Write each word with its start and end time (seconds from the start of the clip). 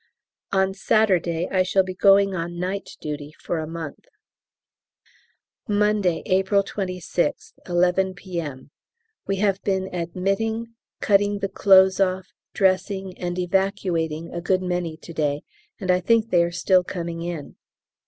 On 0.51 0.73
Saturday 0.73 1.47
I 1.51 1.61
shall 1.61 1.83
be 1.83 1.93
going 1.93 2.33
on 2.33 2.57
night 2.57 2.97
duty 3.01 3.35
for 3.39 3.59
a 3.59 3.67
month. 3.67 4.05
Monday, 5.67 6.23
April 6.25 6.63
26th, 6.63 7.53
11 7.69 8.15
P.M. 8.15 8.71
We 9.27 9.35
have 9.35 9.61
been 9.61 9.93
admitting, 9.93 10.73
cutting 11.01 11.37
the 11.37 11.49
clothes 11.49 11.99
off, 11.99 12.33
dressing, 12.55 13.15
and 13.19 13.37
evacuating 13.37 14.33
a 14.33 14.41
good 14.41 14.63
many 14.63 14.97
to 14.97 15.13
day, 15.13 15.43
and 15.79 15.91
I 15.91 15.99
think 15.99 16.31
they 16.31 16.43
are 16.43 16.51
still 16.51 16.83
coming 16.83 17.21
in. 17.21 17.55